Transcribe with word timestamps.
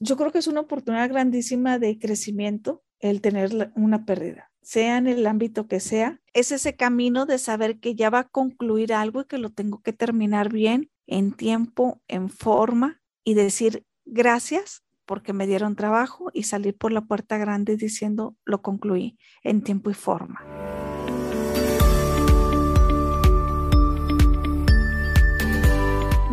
yo 0.00 0.16
creo 0.16 0.32
que 0.32 0.38
es 0.38 0.46
una 0.46 0.60
oportunidad 0.60 1.08
grandísima 1.08 1.78
de 1.78 1.98
crecimiento 1.98 2.82
el 3.00 3.20
tener 3.20 3.72
una 3.74 4.04
pérdida, 4.04 4.50
sea 4.62 4.96
en 4.96 5.06
el 5.06 5.26
ámbito 5.26 5.66
que 5.66 5.80
sea. 5.80 6.20
Es 6.32 6.52
ese 6.52 6.76
camino 6.76 7.26
de 7.26 7.38
saber 7.38 7.78
que 7.78 7.94
ya 7.94 8.10
va 8.10 8.20
a 8.20 8.28
concluir 8.28 8.94
algo 8.94 9.22
y 9.22 9.24
que 9.26 9.38
lo 9.38 9.50
tengo 9.50 9.82
que 9.82 9.92
terminar 9.92 10.52
bien, 10.52 10.90
en 11.06 11.32
tiempo, 11.32 12.00
en 12.06 12.30
forma 12.30 13.02
y 13.24 13.34
decir 13.34 13.84
gracias 14.04 14.84
porque 15.04 15.32
me 15.32 15.46
dieron 15.46 15.74
trabajo 15.74 16.30
y 16.32 16.44
salir 16.44 16.76
por 16.76 16.92
la 16.92 17.02
puerta 17.02 17.36
grande 17.38 17.76
diciendo 17.76 18.36
lo 18.44 18.62
concluí 18.62 19.18
en 19.42 19.62
tiempo 19.62 19.90
y 19.90 19.94
forma. 19.94 20.40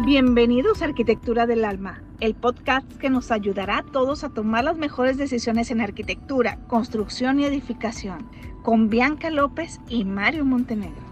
Bienvenidos 0.05 0.81
a 0.81 0.85
Arquitectura 0.85 1.45
del 1.45 1.65
Alma, 1.65 2.08
el 2.19 2.35
podcast 2.35 2.91
que 2.97 3.09
nos 3.09 3.31
ayudará 3.31 3.79
a 3.79 3.83
todos 3.83 4.23
a 4.23 4.29
tomar 4.29 4.65
las 4.65 4.77
mejores 4.77 5.17
decisiones 5.17 5.71
en 5.71 5.79
arquitectura, 5.79 6.59
construcción 6.67 7.39
y 7.39 7.45
edificación, 7.45 8.29
con 8.61 8.89
Bianca 8.89 9.29
López 9.29 9.79
y 9.87 10.03
Mario 10.03 10.43
Montenegro. 10.43 11.09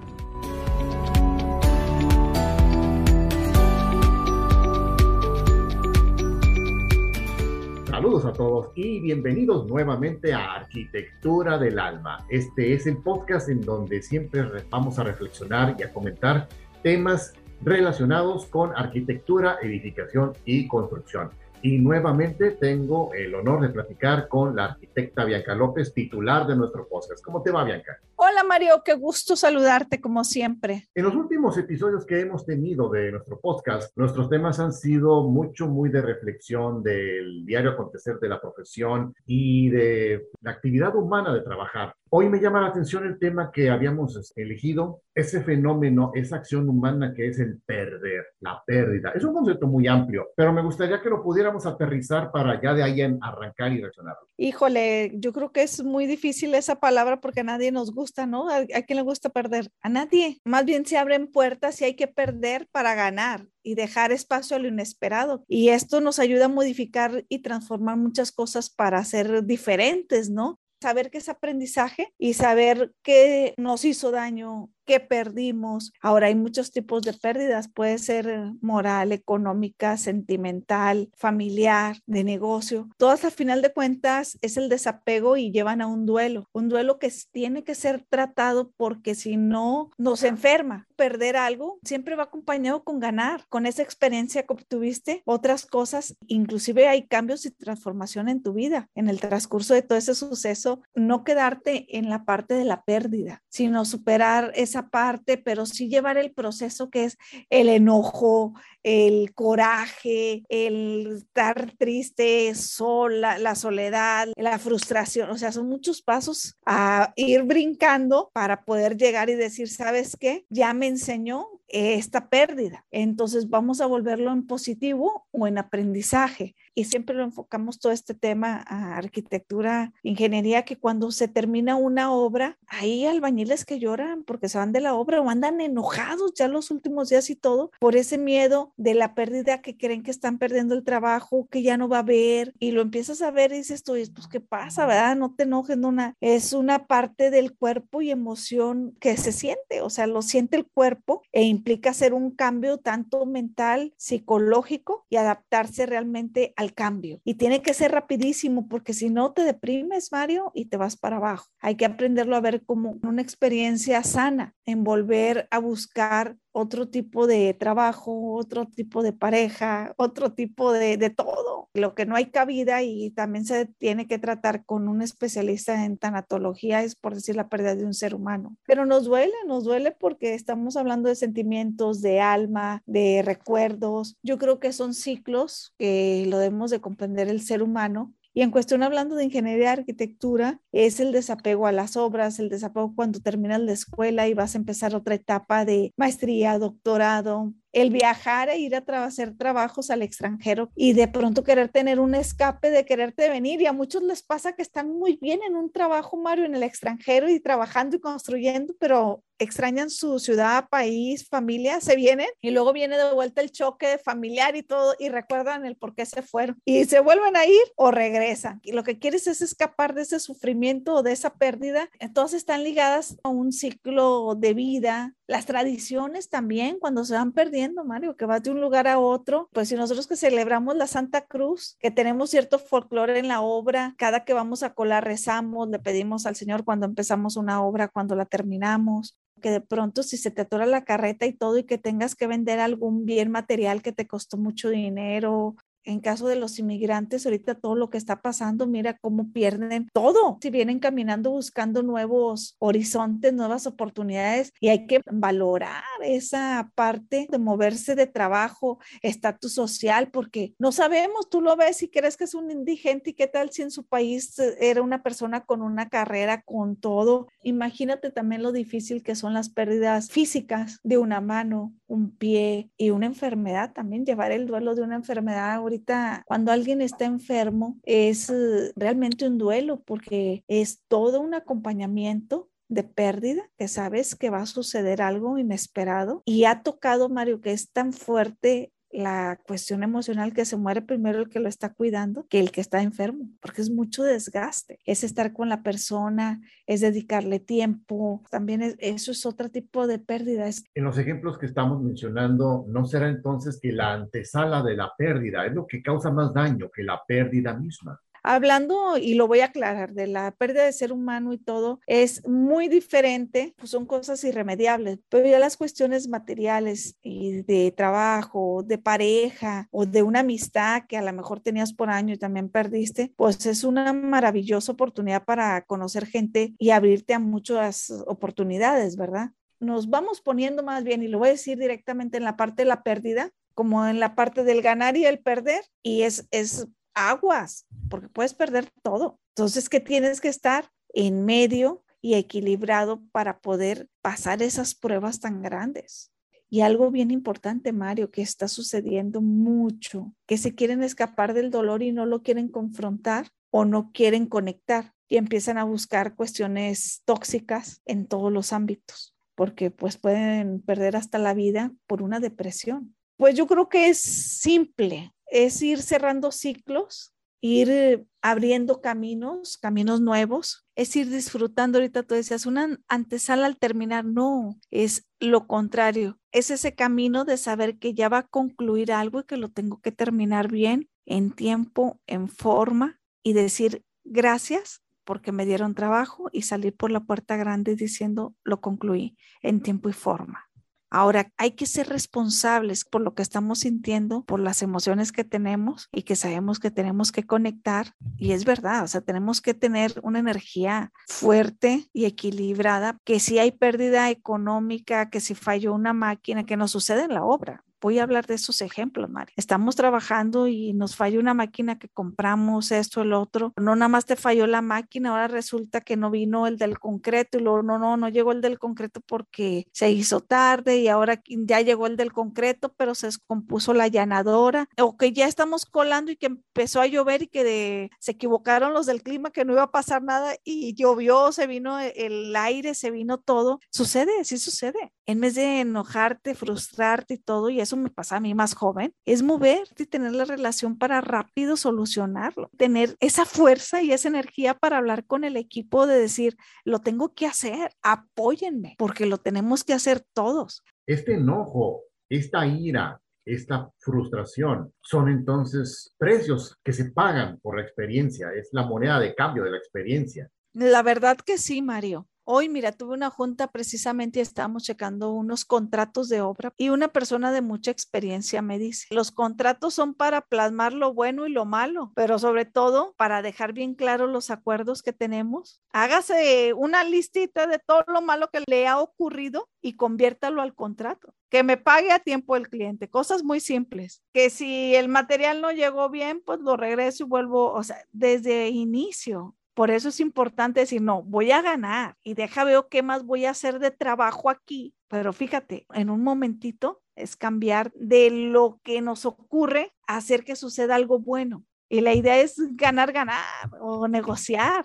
Saludos 7.85 8.25
a 8.25 8.33
todos 8.33 8.71
y 8.75 8.99
bienvenidos 8.99 9.65
nuevamente 9.65 10.33
a 10.33 10.55
Arquitectura 10.55 11.57
del 11.57 11.79
Alma. 11.79 12.25
Este 12.29 12.73
es 12.73 12.85
el 12.85 12.97
podcast 12.97 13.49
en 13.49 13.61
donde 13.61 14.01
siempre 14.01 14.43
vamos 14.69 14.99
a 14.99 15.03
reflexionar 15.03 15.75
y 15.79 15.83
a 15.83 15.93
comentar 15.93 16.47
temas 16.83 17.33
relacionados 17.61 18.45
con 18.45 18.71
arquitectura, 18.75 19.57
edificación 19.61 20.33
y 20.45 20.67
construcción. 20.67 21.31
Y 21.61 21.79
nuevamente 21.79 22.51
tengo 22.51 23.13
el 23.13 23.33
honor 23.33 23.61
de 23.61 23.69
platicar 23.69 24.27
con 24.27 24.55
la 24.55 24.65
arquitecta 24.65 25.25
Bianca 25.25 25.55
López, 25.55 25.91
titular 25.91 26.45
de 26.45 26.55
nuestro 26.55 26.87
podcast. 26.87 27.23
¿Cómo 27.23 27.41
te 27.41 27.51
va, 27.51 27.63
Bianca? 27.63 27.97
Hola, 28.15 28.43
Mario, 28.43 28.81
qué 28.85 28.93
gusto 28.93 29.35
saludarte 29.35 29.99
como 29.99 30.23
siempre. 30.23 30.87
En 30.93 31.03
los 31.03 31.15
últimos 31.15 31.57
episodios 31.57 32.05
que 32.05 32.19
hemos 32.19 32.45
tenido 32.45 32.89
de 32.89 33.11
nuestro 33.11 33.39
podcast, 33.39 33.95
nuestros 33.97 34.29
temas 34.29 34.59
han 34.59 34.71
sido 34.71 35.23
mucho, 35.23 35.67
muy 35.67 35.89
de 35.89 36.01
reflexión 36.01 36.83
del 36.83 37.45
diario 37.45 37.71
acontecer 37.71 38.19
de 38.19 38.29
la 38.29 38.39
profesión 38.39 39.15
y 39.25 39.69
de 39.69 40.27
la 40.41 40.51
actividad 40.51 40.95
humana 40.95 41.33
de 41.33 41.41
trabajar. 41.41 41.93
Hoy 42.09 42.29
me 42.29 42.39
llama 42.39 42.61
la 42.61 42.67
atención 42.67 43.05
el 43.05 43.19
tema 43.19 43.51
que 43.51 43.69
habíamos 43.69 44.15
este, 44.15 44.41
elegido, 44.41 45.01
ese 45.13 45.43
fenómeno, 45.43 46.11
esa 46.15 46.37
acción 46.37 46.69
humana 46.69 47.13
que 47.13 47.27
es 47.27 47.39
el 47.39 47.59
perder, 47.65 48.27
la 48.39 48.63
pérdida. 48.65 49.11
Es 49.13 49.25
un 49.25 49.33
concepto 49.33 49.67
muy 49.67 49.87
amplio, 49.87 50.29
pero 50.35 50.53
me 50.53 50.61
gustaría 50.61 51.01
que 51.01 51.09
lo 51.09 51.21
pudiéramos 51.21 51.65
aterrizar 51.65 52.31
para 52.31 52.61
ya 52.61 52.73
de 52.73 52.83
ahí 52.83 53.01
en 53.01 53.19
arrancar 53.21 53.73
y 53.73 53.81
reaccionar. 53.81 54.15
Híjole, 54.37 55.11
yo 55.15 55.33
creo 55.33 55.51
que 55.51 55.63
es 55.63 55.83
muy 55.83 56.05
difícil 56.05 56.53
esa 56.55 56.79
palabra 56.79 57.19
porque 57.19 57.41
a 57.41 57.43
nadie 57.43 57.71
nos 57.71 57.93
gusta, 57.93 58.25
¿no? 58.25 58.49
¿A, 58.49 58.65
quién 58.65 58.97
le 58.97 59.01
gusta 59.01 59.29
perder? 59.29 59.69
A 59.81 59.89
nadie. 59.89 60.39
Más 60.45 60.63
bien 60.63 60.85
se 60.85 60.97
abren 60.97 61.27
puertas 61.27 61.81
y 61.81 61.85
hay 61.85 61.95
que 61.95 62.07
perder 62.07 62.69
para 62.71 62.95
ganar 62.95 63.47
y 63.63 63.75
dejar 63.75 64.13
espacio 64.13 64.55
a 64.55 64.59
lo 64.59 64.69
inesperado. 64.69 65.43
Y 65.47 65.69
esto 65.69 65.99
nos 65.99 66.19
ayuda 66.19 66.45
a 66.45 66.49
modificar 66.49 67.25
y 67.27 67.39
transformar 67.39 67.97
muchas 67.97 68.31
cosas 68.31 68.69
para 68.69 69.03
ser 69.03 69.43
diferentes, 69.43 70.29
¿no? 70.29 70.59
Saber 70.87 71.11
que 71.11 71.17
es 71.17 71.27
aprendizaje 71.27 72.13
y 72.17 72.33
saber 72.33 72.93
qué 73.03 73.53
nos 73.57 73.83
hizo 73.83 74.09
daño, 74.09 74.69
qué 74.87 74.99
perdimos. 74.99 75.91
Ahora 76.01 76.27
hay 76.27 76.35
muchos 76.35 76.71
tipos 76.71 77.03
de 77.03 77.13
pérdidas, 77.13 77.67
puede 77.67 77.99
ser 77.99 78.53
moral, 78.61 79.11
económica, 79.11 79.97
sentimental, 79.97 81.11
familiar, 81.15 81.97
de 82.07 82.23
negocio. 82.23 82.89
Todas 82.97 83.25
al 83.25 83.31
final 83.31 83.61
de 83.61 83.73
cuentas 83.73 84.37
es 84.41 84.57
el 84.57 84.69
desapego 84.69 85.37
y 85.37 85.51
llevan 85.51 85.81
a 85.81 85.87
un 85.87 86.05
duelo, 86.05 86.49
un 86.53 86.69
duelo 86.69 86.97
que 86.97 87.11
tiene 87.31 87.63
que 87.63 87.75
ser 87.75 88.05
tratado 88.09 88.71
porque 88.77 89.13
si 89.13 89.37
no 89.37 89.91
nos 89.97 90.23
enferma. 90.23 90.87
Perder 90.95 91.35
algo 91.35 91.77
siempre 91.83 92.15
va 92.15 92.23
acompañado 92.23 92.83
con 92.83 92.99
ganar, 92.99 93.45
con 93.49 93.67
esa 93.67 93.83
experiencia 93.83 94.43
que 94.43 94.53
obtuviste, 94.53 95.21
otras 95.25 95.65
cosas, 95.65 96.15
inclusive 96.25 96.87
hay 96.87 97.05
cambios 97.07 97.45
y 97.45 97.51
transformación 97.51 98.29
en 98.29 98.41
tu 98.41 98.53
vida 98.53 98.89
en 98.95 99.09
el 99.09 99.19
transcurso 99.19 99.73
de 99.73 99.81
todo 99.81 99.97
ese 99.97 100.15
suceso, 100.15 100.81
no 100.95 101.23
quedarte 101.23 101.97
en 101.97 102.09
la 102.09 102.25
parte 102.25 102.53
de 102.53 102.65
la 102.65 102.83
pérdida, 102.83 103.43
sino 103.49 103.85
superar 103.85 104.51
esa 104.55 104.76
parte, 104.83 105.37
pero 105.37 105.65
sí 105.65 105.89
llevar 105.89 106.17
el 106.17 106.31
proceso 106.31 106.89
que 106.89 107.05
es 107.05 107.17
el 107.49 107.69
enojo, 107.69 108.53
el 108.83 109.33
coraje, 109.33 110.43
el 110.47 111.17
estar 111.17 111.73
triste, 111.77 112.53
sola, 112.55 113.37
la 113.37 113.55
soledad, 113.55 114.29
la 114.37 114.59
frustración. 114.59 115.29
O 115.29 115.37
sea, 115.37 115.51
son 115.51 115.67
muchos 115.67 116.01
pasos 116.01 116.57
a 116.65 117.11
ir 117.15 117.43
brincando 117.43 118.29
para 118.33 118.63
poder 118.63 118.95
llegar 118.95 119.29
y 119.29 119.35
decir, 119.35 119.69
¿sabes 119.69 120.15
qué? 120.17 120.45
Ya 120.49 120.73
me 120.73 120.87
enseñó 120.87 121.47
esta 121.67 122.29
pérdida. 122.29 122.85
Entonces 122.91 123.49
vamos 123.49 123.81
a 123.81 123.85
volverlo 123.85 124.31
en 124.31 124.47
positivo 124.47 125.27
o 125.31 125.47
en 125.47 125.57
aprendizaje. 125.57 126.55
Y 126.77 126.83
siempre 126.83 127.15
lo 127.15 127.23
enfocamos 127.23 127.79
todo 127.79 127.91
este 127.91 128.13
tema 128.13 128.63
a 128.67 128.97
arquitectura, 128.97 129.93
ingeniería, 130.03 130.63
que 130.63 130.77
cuando 130.77 131.09
se 131.09 131.27
termina 131.27 131.75
una 131.75 132.11
obra, 132.11 132.59
hay 132.67 133.07
albañiles 133.07 133.65
que 133.65 133.79
lloran 133.79 134.23
porque 134.23 134.47
se 134.47 134.59
van 134.59 134.73
de 134.73 134.81
la 134.81 134.93
obra 134.93 135.19
o 135.19 135.27
andan 135.31 135.59
enojados 135.59 136.35
ya 136.35 136.47
los 136.47 136.69
últimos 136.69 137.09
días 137.09 137.31
y 137.31 137.35
todo 137.35 137.71
por 137.79 137.95
ese 137.95 138.19
miedo 138.19 138.73
de 138.77 138.93
la 138.93 139.15
pérdida 139.15 139.63
que 139.63 139.75
creen 139.75 140.03
que 140.03 140.11
están 140.11 140.37
perdiendo 140.37 140.75
el 140.75 140.83
trabajo, 140.83 141.47
que 141.49 141.63
ya 141.63 141.77
no 141.77 141.89
va 141.89 141.97
a 141.97 142.01
haber. 142.01 142.53
Y 142.59 142.69
lo 142.69 142.81
empiezas 142.81 143.23
a 143.23 143.31
ver 143.31 143.53
y 143.53 143.57
dices 143.57 143.81
tú, 143.81 143.93
pues 144.13 144.27
¿qué 144.27 144.39
pasa? 144.39 144.85
¿Verdad? 144.85 145.15
No 145.15 145.33
te 145.33 145.45
enojes, 145.45 145.79
no 145.79 145.87
una, 145.87 146.13
es 146.21 146.53
una 146.53 146.85
parte 146.85 147.31
del 147.31 147.55
cuerpo 147.55 148.03
y 148.03 148.11
emoción 148.11 148.95
que 148.99 149.17
se 149.17 149.31
siente, 149.31 149.81
o 149.81 149.89
sea, 149.89 150.05
lo 150.05 150.21
siente 150.21 150.57
el 150.57 150.67
cuerpo 150.67 151.23
e 151.31 151.41
implica 151.41 151.89
hacer 151.89 152.13
un 152.13 152.29
cambio 152.29 152.77
tanto 152.77 153.25
mental, 153.25 153.95
psicológico 153.97 155.07
y 155.09 155.15
adaptarse 155.15 155.87
realmente 155.87 156.53
al 156.55 156.66
cambio. 156.73 157.21
Y 157.23 157.35
tiene 157.35 157.61
que 157.61 157.73
ser 157.73 157.91
rapidísimo 157.91 158.67
porque 158.67 158.93
si 158.93 159.09
no 159.09 159.33
te 159.33 159.43
deprimes, 159.43 160.11
Mario, 160.11 160.51
y 160.53 160.65
te 160.65 160.77
vas 160.77 160.95
para 160.95 161.17
abajo. 161.17 161.47
Hay 161.59 161.75
que 161.75 161.85
aprenderlo 161.85 162.35
a 162.35 162.41
ver 162.41 162.63
como 162.65 162.97
una 163.03 163.21
experiencia 163.21 164.03
sana, 164.03 164.55
en 164.65 164.83
volver 164.83 165.47
a 165.51 165.59
buscar 165.59 166.37
otro 166.57 166.87
tipo 166.87 167.27
de 167.27 167.53
trabajo, 167.53 168.33
otro 168.33 168.65
tipo 168.65 169.03
de 169.03 169.13
pareja, 169.13 169.93
otro 169.95 170.33
tipo 170.33 170.73
de, 170.73 170.97
de, 170.97 171.11
todo, 171.11 171.69
lo 171.75 171.93
que 171.93 172.07
no 172.07 172.15
hay 172.15 172.31
cabida 172.31 172.81
y 172.81 173.11
también 173.11 173.45
se 173.45 173.67
tiene 173.67 174.07
que 174.07 174.17
tratar 174.17 174.65
con 174.65 174.87
un 174.87 175.03
especialista 175.03 175.85
en 175.85 175.99
tanatología, 175.99 176.81
es 176.81 176.95
por 176.95 177.13
decir 177.13 177.35
la 177.35 177.47
pérdida 177.47 177.75
de 177.75 177.85
un 177.85 177.93
ser 177.93 178.15
humano. 178.15 178.57
Pero 178.65 178.87
nos 178.87 179.05
duele, 179.05 179.35
nos 179.45 179.65
duele 179.65 179.91
porque 179.91 180.33
estamos 180.33 180.77
hablando 180.77 181.09
de 181.09 181.15
sentimientos, 181.15 182.01
de 182.01 182.21
alma, 182.21 182.81
de 182.87 183.21
recuerdos. 183.23 184.17
Yo 184.23 184.39
creo 184.39 184.59
que 184.59 184.73
son 184.73 184.95
ciclos 184.95 185.75
que 185.77 186.25
lo 186.27 186.39
debemos 186.39 186.71
de 186.71 186.81
comprender 186.81 187.27
el 187.27 187.41
ser 187.41 187.61
humano 187.61 188.15
y 188.37 188.43
en 188.43 188.51
cuestión 188.51 188.83
hablando 188.83 189.15
de 189.15 189.23
ingeniería 189.23 189.65
de 189.65 189.79
arquitectura, 189.79 190.61
es 190.71 190.99
el 190.99 191.11
desapego 191.11 191.65
a 191.65 191.71
las 191.71 191.97
obras, 191.97 192.37
el 192.37 192.49
desapego 192.49 192.93
cuando 192.93 193.19
terminas 193.19 193.59
la 193.59 193.71
escuela 193.71 194.27
y 194.27 194.35
vas 194.35 194.53
a 194.53 194.59
empezar 194.59 194.93
otra 194.93 195.15
etapa 195.15 195.65
de 195.65 195.91
maestría, 195.97 196.59
doctorado, 196.59 197.55
el 197.71 197.89
viajar 197.89 198.49
e 198.49 198.59
ir 198.59 198.75
a 198.75 199.05
hacer 199.05 199.35
trabajos 199.35 199.89
al 199.89 200.03
extranjero 200.03 200.69
y 200.75 200.93
de 200.93 201.07
pronto 201.07 201.43
querer 201.43 201.69
tener 201.69 201.99
un 201.99 202.13
escape 202.13 202.69
de 202.69 202.85
quererte 202.85 203.27
venir. 203.27 203.59
Y 203.59 203.65
a 203.65 203.73
muchos 203.73 204.03
les 204.03 204.21
pasa 204.21 204.53
que 204.53 204.61
están 204.61 204.87
muy 204.87 205.17
bien 205.19 205.39
en 205.41 205.55
un 205.55 205.71
trabajo, 205.71 206.15
Mario, 206.15 206.45
en 206.45 206.53
el 206.53 206.61
extranjero 206.61 207.31
y 207.31 207.39
trabajando 207.39 207.95
y 207.95 207.99
construyendo, 207.99 208.75
pero 208.79 209.23
extrañan 209.39 209.89
su 209.89 210.19
ciudad, 210.19 210.67
país, 210.69 211.27
familia, 211.27 211.81
se 211.81 211.95
vienen 211.95 212.27
y 212.41 212.51
luego 212.51 212.73
viene 212.73 212.97
de 212.97 213.13
vuelta 213.13 213.41
el 213.41 213.51
choque 213.51 213.97
familiar 213.97 214.55
y 214.55 214.63
todo 214.63 214.95
y 214.99 215.09
recuerdan 215.09 215.65
el 215.65 215.75
por 215.75 215.95
qué 215.95 216.05
se 216.05 216.21
fueron 216.21 216.61
y 216.65 216.85
se 216.85 216.99
vuelven 216.99 217.35
a 217.35 217.45
ir 217.45 217.61
o 217.75 217.91
regresan. 217.91 218.59
Y 218.63 218.71
lo 218.71 218.83
que 218.83 218.99
quieres 218.99 219.27
es 219.27 219.41
escapar 219.41 219.93
de 219.93 220.03
ese 220.03 220.19
sufrimiento 220.19 220.95
o 220.95 221.03
de 221.03 221.11
esa 221.11 221.35
pérdida. 221.35 221.89
Entonces 221.99 222.37
están 222.37 222.63
ligadas 222.63 223.17
a 223.23 223.29
un 223.29 223.51
ciclo 223.51 224.35
de 224.35 224.53
vida, 224.53 225.15
las 225.27 225.45
tradiciones 225.45 226.29
también 226.29 226.79
cuando 226.79 227.03
se 227.03 227.13
van 227.13 227.33
perdiendo, 227.33 227.83
Mario, 227.83 228.15
que 228.15 228.25
vas 228.25 228.43
de 228.43 228.51
un 228.51 228.61
lugar 228.61 228.87
a 228.87 228.99
otro, 228.99 229.49
pues 229.51 229.69
si 229.69 229.75
nosotros 229.75 230.07
que 230.07 230.15
celebramos 230.15 230.75
la 230.77 230.87
Santa 230.87 231.25
Cruz, 231.25 231.75
que 231.79 231.91
tenemos 231.91 232.29
cierto 232.29 232.59
folclore 232.59 233.19
en 233.19 233.27
la 233.27 233.41
obra, 233.41 233.93
cada 233.97 234.23
que 234.23 234.33
vamos 234.33 234.63
a 234.63 234.73
colar 234.73 235.03
rezamos, 235.03 235.67
le 235.69 235.79
pedimos 235.79 236.25
al 236.25 236.35
Señor 236.35 236.63
cuando 236.63 236.85
empezamos 236.85 237.35
una 237.35 237.61
obra, 237.61 237.89
cuando 237.89 238.15
la 238.15 238.25
terminamos, 238.25 239.17
que 239.41 239.51
de 239.51 239.61
pronto 239.61 240.03
si 240.03 240.17
se 240.17 240.31
te 240.31 240.41
atora 240.41 240.65
la 240.65 240.83
carreta 240.83 241.25
y 241.25 241.33
todo 241.33 241.57
y 241.57 241.63
que 241.63 241.77
tengas 241.77 242.15
que 242.15 242.27
vender 242.27 242.59
algún 242.59 243.05
bien 243.05 243.31
material 243.31 243.81
que 243.81 243.91
te 243.91 244.07
costó 244.07 244.37
mucho 244.37 244.69
dinero, 244.69 245.55
en 245.87 246.01
caso 246.01 246.27
de 246.27 246.35
los 246.35 246.59
inmigrantes, 246.59 247.25
ahorita 247.25 247.55
todo 247.55 247.75
lo 247.75 247.89
que 247.89 247.97
está 247.97 248.21
pasando, 248.21 248.67
mira 248.67 248.97
cómo 248.97 249.31
pierden 249.31 249.87
todo. 249.93 250.37
Si 250.41 250.49
vienen 250.49 250.79
caminando 250.79 251.31
buscando 251.31 251.81
nuevos 251.81 252.55
horizontes, 252.59 253.33
nuevas 253.33 253.65
oportunidades 253.67 254.51
y 254.59 254.67
hay 254.67 254.85
que 254.85 255.01
valorar 255.09 255.83
esa 256.03 256.71
parte 256.75 257.27
de 257.29 257.37
moverse 257.37 257.95
de 257.95 258.05
trabajo, 258.05 258.79
estatus 259.01 259.53
social, 259.53 260.09
porque 260.11 260.53
no 260.59 260.71
sabemos, 260.71 261.29
tú 261.29 261.41
lo 261.41 261.55
ves 261.55 261.81
y 261.83 261.89
crees 261.89 262.17
que 262.17 262.25
es 262.25 262.33
un 262.33 262.51
indigente 262.51 263.11
y 263.11 263.13
qué 263.13 263.27
tal 263.27 263.51
si 263.51 263.61
en 263.61 263.71
su 263.71 263.85
país 263.85 264.37
era 264.59 264.81
una 264.81 265.03
persona 265.03 265.45
con 265.45 265.61
una 265.61 265.87
carrera, 265.87 266.41
con 266.41 266.75
todo. 266.75 267.27
Imagínate 267.43 268.11
también 268.11 268.43
lo 268.43 268.51
difícil 268.51 269.03
que 269.03 269.15
son 269.15 269.33
las 269.33 269.49
pérdidas 269.49 270.09
físicas 270.09 270.79
de 270.83 270.97
una 270.97 271.21
mano, 271.21 271.73
un 271.87 272.11
pie 272.11 272.69
y 272.77 272.89
una 272.89 273.05
enfermedad 273.05 273.71
también, 273.73 274.05
llevar 274.05 274.31
el 274.31 274.47
duelo 274.47 274.75
de 274.75 274.81
una 274.81 274.95
enfermedad 274.95 275.53
ahorita, 275.53 275.76
cuando 276.25 276.51
alguien 276.51 276.81
está 276.81 277.05
enfermo, 277.05 277.77
es 277.83 278.29
eh, 278.29 278.71
realmente 278.75 279.27
un 279.27 279.37
duelo 279.37 279.81
porque 279.81 280.43
es 280.47 280.81
todo 280.87 281.21
un 281.21 281.33
acompañamiento 281.33 282.49
de 282.69 282.83
pérdida, 282.83 283.49
que 283.57 283.67
sabes 283.67 284.15
que 284.15 284.29
va 284.29 284.41
a 284.41 284.45
suceder 284.45 285.01
algo 285.01 285.37
inesperado. 285.37 286.21
Y 286.25 286.45
ha 286.45 286.63
tocado, 286.63 287.09
Mario, 287.09 287.41
que 287.41 287.51
es 287.51 287.71
tan 287.71 287.93
fuerte 287.93 288.71
la 288.97 289.39
cuestión 289.45 289.83
emocional 289.83 290.33
que 290.33 290.43
se 290.43 290.57
muere 290.57 290.81
primero 290.81 291.19
el 291.19 291.29
que 291.29 291.39
lo 291.39 291.47
está 291.47 291.71
cuidando 291.71 292.25
que 292.29 292.39
el 292.39 292.51
que 292.51 292.61
está 292.61 292.81
enfermo, 292.81 293.29
porque 293.39 293.61
es 293.61 293.69
mucho 293.69 294.03
desgaste, 294.03 294.79
es 294.85 295.03
estar 295.03 295.33
con 295.33 295.49
la 295.49 295.61
persona, 295.61 296.41
es 296.65 296.81
dedicarle 296.81 297.39
tiempo, 297.39 298.23
también 298.31 298.75
eso 298.79 299.11
es 299.11 299.25
otro 299.27 299.49
tipo 299.49 299.85
de 299.85 299.99
pérdidas. 299.99 300.63
En 300.73 300.83
los 300.83 300.97
ejemplos 300.97 301.37
que 301.37 301.45
estamos 301.45 301.79
mencionando, 301.83 302.65
¿no 302.67 302.85
será 302.85 303.07
entonces 303.07 303.59
que 303.61 303.71
la 303.71 303.93
antesala 303.93 304.63
de 304.63 304.75
la 304.75 304.91
pérdida 304.97 305.45
es 305.45 305.53
lo 305.53 305.67
que 305.67 305.83
causa 305.83 306.11
más 306.11 306.33
daño 306.33 306.71
que 306.73 306.81
la 306.83 306.99
pérdida 307.07 307.53
misma? 307.53 308.01
Hablando, 308.29 308.97
y 308.97 309.13
lo 309.13 309.25
voy 309.25 309.39
a 309.39 309.45
aclarar, 309.45 309.93
de 309.93 310.05
la 310.05 310.31
pérdida 310.31 310.65
de 310.65 310.73
ser 310.73 310.91
humano 310.91 311.31
y 311.31 311.37
todo, 311.37 311.79
es 311.87 312.27
muy 312.27 312.67
diferente, 312.67 313.53
pues 313.57 313.71
son 313.71 313.85
cosas 313.85 314.21
irremediables, 314.25 314.99
pero 315.07 315.29
ya 315.29 315.39
las 315.39 315.55
cuestiones 315.55 316.09
materiales 316.09 316.97
y 317.01 317.43
de 317.43 317.71
trabajo, 317.71 318.63
de 318.63 318.79
pareja 318.79 319.69
o 319.71 319.85
de 319.85 320.03
una 320.03 320.19
amistad 320.19 320.83
que 320.89 320.97
a 320.97 321.01
lo 321.01 321.13
mejor 321.13 321.39
tenías 321.39 321.71
por 321.71 321.89
año 321.89 322.13
y 322.13 322.17
también 322.17 322.49
perdiste, 322.49 323.13
pues 323.15 323.45
es 323.45 323.63
una 323.63 323.93
maravillosa 323.93 324.73
oportunidad 324.73 325.23
para 325.23 325.61
conocer 325.61 326.05
gente 326.05 326.53
y 326.59 326.71
abrirte 326.71 327.13
a 327.13 327.19
muchas 327.19 327.91
oportunidades, 328.07 328.97
¿verdad? 328.97 329.31
Nos 329.61 329.89
vamos 329.89 330.19
poniendo 330.19 330.63
más 330.63 330.83
bien, 330.83 331.01
y 331.01 331.07
lo 331.07 331.19
voy 331.19 331.29
a 331.29 331.31
decir 331.31 331.57
directamente 331.57 332.17
en 332.17 332.25
la 332.25 332.35
parte 332.35 332.63
de 332.63 332.67
la 332.67 332.83
pérdida, 332.83 333.31
como 333.53 333.87
en 333.87 333.99
la 333.99 334.15
parte 334.15 334.43
del 334.43 334.61
ganar 334.61 334.97
y 334.97 335.05
el 335.05 335.19
perder, 335.19 335.63
y 335.81 336.03
es, 336.03 336.27
es 336.29 336.67
aguas, 336.97 337.67
porque 337.89 338.09
puedes 338.09 338.33
perder 338.33 338.69
todo. 338.81 339.19
Entonces, 339.35 339.69
que 339.69 339.79
tienes 339.79 340.19
que 340.19 340.29
estar 340.29 340.71
en 340.93 341.25
medio 341.25 341.83
y 342.01 342.15
equilibrado 342.15 343.03
para 343.11 343.39
poder 343.39 343.89
pasar 344.01 344.41
esas 344.41 344.75
pruebas 344.75 345.19
tan 345.19 345.41
grandes. 345.41 346.11
Y 346.49 346.61
algo 346.61 346.91
bien 346.91 347.11
importante, 347.11 347.73
Mario, 347.73 348.09
que 348.09 348.21
está 348.21 348.47
sucediendo 348.47 349.21
mucho, 349.21 350.13
que 350.25 350.37
se 350.37 350.55
quieren 350.55 350.81
escapar 350.81 351.33
del 351.33 351.51
dolor 351.51 351.83
y 351.83 351.91
no 351.91 352.05
lo 352.05 352.23
quieren 352.23 352.47
confrontar 352.47 353.27
o 353.51 353.65
no 353.65 353.91
quieren 353.91 354.25
conectar 354.25 354.93
y 355.09 355.17
empiezan 355.17 355.57
a 355.57 355.65
buscar 355.65 356.15
cuestiones 356.15 357.01
tóxicas 357.05 357.81
en 357.85 358.07
todos 358.07 358.31
los 358.31 358.53
ámbitos, 358.53 359.15
porque 359.35 359.71
pues 359.71 359.97
pueden 359.97 360.61
perder 360.61 360.95
hasta 360.95 361.17
la 361.17 361.33
vida 361.33 361.73
por 361.85 362.01
una 362.01 362.19
depresión. 362.19 362.95
Pues 363.17 363.35
yo 363.35 363.47
creo 363.47 363.67
que 363.67 363.89
es 363.89 363.99
simple, 363.99 365.13
es 365.29 365.61
ir 365.61 365.81
cerrando 365.81 366.31
ciclos, 366.31 367.13
ir 367.41 368.05
abriendo 368.21 368.81
caminos, 368.81 369.57
caminos 369.57 370.01
nuevos, 370.01 370.65
es 370.75 370.95
ir 370.95 371.09
disfrutando. 371.09 371.77
Ahorita 371.77 372.03
tú 372.03 372.15
decías, 372.15 372.45
una 372.45 372.79
antesala 372.87 373.45
al 373.45 373.57
terminar, 373.57 374.05
no, 374.05 374.59
es 374.71 375.07
lo 375.19 375.47
contrario, 375.47 376.19
es 376.31 376.51
ese 376.51 376.75
camino 376.75 377.25
de 377.25 377.37
saber 377.37 377.77
que 377.77 377.93
ya 377.93 378.09
va 378.09 378.19
a 378.19 378.27
concluir 378.27 378.91
algo 378.91 379.21
y 379.21 379.23
que 379.25 379.37
lo 379.37 379.49
tengo 379.49 379.81
que 379.81 379.91
terminar 379.91 380.49
bien, 380.49 380.89
en 381.05 381.31
tiempo, 381.31 381.99
en 382.05 382.27
forma 382.27 382.99
y 383.23 383.33
decir 383.33 383.83
gracias 384.03 384.83
porque 385.05 385.31
me 385.31 385.45
dieron 385.45 385.73
trabajo 385.73 386.27
y 386.33 386.41
salir 386.41 386.75
por 386.75 386.91
la 386.91 386.99
puerta 386.99 387.37
grande 387.37 387.75
diciendo 387.75 388.35
lo 388.43 388.59
concluí 388.59 389.17
en 389.41 389.61
tiempo 389.61 389.89
y 389.89 389.93
forma. 389.93 390.46
Ahora, 390.89 391.31
hay 391.37 391.51
que 391.51 391.65
ser 391.65 391.89
responsables 391.89 392.85
por 392.85 393.01
lo 393.01 393.13
que 393.13 393.21
estamos 393.21 393.59
sintiendo, 393.59 394.23
por 394.23 394.39
las 394.39 394.61
emociones 394.61 395.11
que 395.11 395.23
tenemos 395.23 395.89
y 395.91 396.03
que 396.03 396.15
sabemos 396.15 396.59
que 396.59 396.71
tenemos 396.71 397.11
que 397.11 397.23
conectar. 397.23 397.93
Y 398.17 398.31
es 398.31 398.45
verdad, 398.45 398.83
o 398.83 398.87
sea, 398.87 399.01
tenemos 399.01 399.41
que 399.41 399.53
tener 399.53 399.99
una 400.03 400.19
energía 400.19 400.91
fuerte 401.07 401.89
y 401.93 402.05
equilibrada, 402.05 402.97
que 403.03 403.19
si 403.19 403.39
hay 403.39 403.51
pérdida 403.51 404.09
económica, 404.09 405.09
que 405.09 405.19
si 405.19 405.35
falló 405.35 405.73
una 405.73 405.93
máquina, 405.93 406.45
que 406.45 406.57
no 406.57 406.67
sucede 406.67 407.03
en 407.03 407.13
la 407.13 407.23
obra 407.23 407.63
voy 407.81 407.99
a 407.99 408.03
hablar 408.03 408.25
de 408.25 408.35
esos 408.35 408.61
ejemplos, 408.61 409.09
Mari. 409.09 409.33
Estamos 409.35 409.75
trabajando 409.75 410.47
y 410.47 410.73
nos 410.73 410.95
falló 410.95 411.19
una 411.19 411.33
máquina 411.33 411.77
que 411.77 411.89
compramos, 411.89 412.71
esto, 412.71 413.01
el 413.01 413.13
otro. 413.13 413.53
No 413.57 413.75
nada 413.75 413.89
más 413.89 414.05
te 414.05 414.15
falló 414.15 414.47
la 414.47 414.61
máquina, 414.61 415.11
ahora 415.11 415.27
resulta 415.27 415.81
que 415.81 415.97
no 415.97 416.11
vino 416.11 416.47
el 416.47 416.57
del 416.57 416.79
concreto 416.79 417.37
y 417.37 417.41
luego 417.41 417.63
no, 417.63 417.79
no, 417.79 417.97
no 417.97 418.09
llegó 418.09 418.31
el 418.31 418.41
del 418.41 418.59
concreto 418.59 419.01
porque 419.01 419.67
se 419.71 419.91
hizo 419.91 420.21
tarde 420.21 420.77
y 420.77 420.87
ahora 420.87 421.21
ya 421.25 421.61
llegó 421.61 421.87
el 421.87 421.97
del 421.97 422.13
concreto, 422.13 422.73
pero 422.77 422.95
se 422.95 423.07
descompuso 423.07 423.73
la 423.73 423.87
llanadora 423.87 424.67
o 424.77 424.97
que 424.97 425.13
ya 425.13 425.27
estamos 425.27 425.65
colando 425.65 426.11
y 426.11 426.17
que 426.17 426.27
empezó 426.27 426.81
a 426.81 426.87
llover 426.87 427.23
y 427.23 427.27
que 427.27 427.89
se 427.99 428.11
equivocaron 428.11 428.73
los 428.73 428.85
del 428.85 429.03
clima, 429.03 429.31
que 429.31 429.45
no 429.45 429.53
iba 429.53 429.63
a 429.63 429.71
pasar 429.71 430.03
nada 430.03 430.35
y 430.43 430.73
llovió, 430.75 431.31
se 431.31 431.47
vino 431.47 431.79
e, 431.79 431.93
el 431.95 432.35
aire, 432.35 432.73
se 432.73 432.91
vino 432.91 433.17
todo. 433.17 433.59
Sucede, 433.71 434.23
sí 434.23 434.37
sucede. 434.37 434.93
En 435.05 435.21
vez 435.21 435.35
de 435.35 435.61
enojarte, 435.61 436.35
frustrarte 436.35 437.15
y 437.15 437.17
todo, 437.17 437.49
y 437.49 437.61
eso 437.67 437.77
me 437.77 437.89
pasa 437.89 438.17
a 438.17 438.19
mí 438.19 438.33
más 438.33 438.55
joven, 438.55 438.93
es 439.05 439.23
moverte 439.23 439.83
y 439.83 439.85
tener 439.85 440.13
la 440.13 440.25
relación 440.25 440.77
para 440.77 441.01
rápido 441.01 441.57
solucionarlo, 441.57 442.49
tener 442.57 442.95
esa 443.01 443.25
fuerza 443.25 443.81
y 443.81 443.91
esa 443.91 444.07
energía 444.07 444.53
para 444.53 444.77
hablar 444.77 445.05
con 445.05 445.25
el 445.25 445.35
equipo 445.35 445.85
de 445.85 445.99
decir, 445.99 446.37
lo 446.63 446.79
tengo 446.79 447.13
que 447.13 447.25
hacer, 447.25 447.71
apóyenme, 447.81 448.75
porque 448.77 449.05
lo 449.05 449.17
tenemos 449.17 449.65
que 449.65 449.73
hacer 449.73 450.01
todos. 450.13 450.63
Este 450.85 451.15
enojo, 451.15 451.83
esta 452.09 452.47
ira, 452.47 453.01
esta 453.25 453.69
frustración 453.79 454.73
son 454.81 455.09
entonces 455.09 455.93
precios 455.97 456.55
que 456.63 456.71
se 456.71 456.91
pagan 456.91 457.37
por 457.41 457.57
la 457.57 457.63
experiencia, 457.63 458.29
es 458.33 458.47
la 458.53 458.65
moneda 458.65 458.97
de 458.99 459.13
cambio 459.13 459.43
de 459.43 459.51
la 459.51 459.57
experiencia. 459.57 460.29
La 460.53 460.81
verdad 460.83 461.17
que 461.17 461.37
sí, 461.37 461.61
Mario. 461.61 462.07
Hoy, 462.29 462.49
mira, 462.49 462.73
tuve 462.73 462.93
una 462.93 463.09
junta 463.09 463.47
precisamente 463.47 464.19
y 464.19 464.21
estábamos 464.21 464.63
checando 464.63 465.11
unos 465.13 465.45
contratos 465.45 466.09
de 466.09 466.19
obra 466.19 466.51
y 466.57 466.67
una 466.67 466.89
persona 466.89 467.31
de 467.31 467.41
mucha 467.41 467.71
experiencia 467.71 468.41
me 468.41 468.59
dice, 468.59 468.85
los 468.89 469.11
contratos 469.13 469.73
son 469.73 469.93
para 469.93 470.19
plasmar 470.19 470.73
lo 470.73 470.93
bueno 470.93 471.25
y 471.25 471.31
lo 471.31 471.45
malo, 471.45 471.93
pero 471.95 472.19
sobre 472.19 472.43
todo 472.43 472.93
para 472.97 473.21
dejar 473.21 473.53
bien 473.53 473.75
claro 473.75 474.07
los 474.07 474.29
acuerdos 474.29 474.81
que 474.83 474.91
tenemos. 474.91 475.61
Hágase 475.71 476.51
una 476.51 476.83
listita 476.83 477.47
de 477.47 477.59
todo 477.59 477.85
lo 477.87 478.01
malo 478.01 478.29
que 478.29 478.43
le 478.45 478.67
ha 478.67 478.77
ocurrido 478.77 479.47
y 479.61 479.77
conviértalo 479.77 480.41
al 480.41 480.53
contrato. 480.53 481.13
Que 481.29 481.43
me 481.43 481.55
pague 481.55 481.93
a 481.93 481.99
tiempo 481.99 482.35
el 482.35 482.49
cliente, 482.49 482.89
cosas 482.89 483.23
muy 483.23 483.39
simples. 483.39 484.03
Que 484.11 484.29
si 484.29 484.75
el 484.75 484.89
material 484.89 485.39
no 485.39 485.53
llegó 485.53 485.89
bien, 485.89 486.21
pues 486.25 486.41
lo 486.41 486.57
regreso 486.57 487.05
y 487.05 487.07
vuelvo, 487.07 487.53
o 487.53 487.63
sea, 487.63 487.77
desde 487.93 488.49
inicio 488.49 489.36
por 489.57 489.71
eso 489.71 489.89
es 489.89 489.99
importante 489.99 490.59
decir, 490.59 490.83
no, 490.83 491.01
voy 491.01 491.31
a 491.31 491.41
ganar 491.41 491.97
y 492.03 492.13
deja 492.13 492.43
veo 492.43 492.69
qué 492.69 492.83
más 492.83 493.03
voy 493.03 493.25
a 493.25 493.31
hacer 493.31 493.57
de 493.57 493.71
trabajo 493.71 494.29
aquí. 494.29 494.75
Pero 494.87 495.13
fíjate, 495.13 495.65
en 495.73 495.89
un 495.89 496.03
momentito 496.03 496.83
es 496.95 497.15
cambiar 497.15 497.73
de 497.73 498.11
lo 498.11 498.59
que 498.61 498.81
nos 498.81 499.07
ocurre 499.07 499.73
a 499.87 499.97
hacer 499.97 500.23
que 500.23 500.35
suceda 500.35 500.75
algo 500.75 500.99
bueno. 500.99 501.43
Y 501.69 501.81
la 501.81 501.95
idea 501.95 502.19
es 502.19 502.35
ganar, 502.51 502.91
ganar 502.91 503.23
o 503.59 503.87
negociar. 503.87 504.63